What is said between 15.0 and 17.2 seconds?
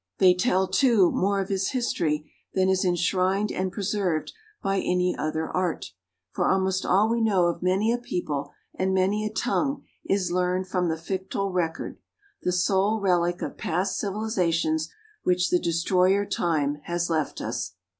which the Destroyer Time has